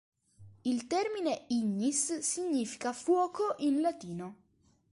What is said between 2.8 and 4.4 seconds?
"fuoco" in latino.